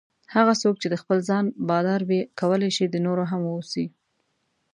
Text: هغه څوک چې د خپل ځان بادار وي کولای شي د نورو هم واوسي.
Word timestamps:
هغه 0.35 0.53
څوک 0.61 0.75
چې 0.81 0.87
د 0.89 0.95
خپل 1.01 1.17
ځان 1.29 1.45
بادار 1.69 2.01
وي 2.09 2.19
کولای 2.39 2.71
شي 2.77 2.85
د 2.89 2.95
نورو 3.05 3.23
هم 3.31 3.41
واوسي. 3.45 3.85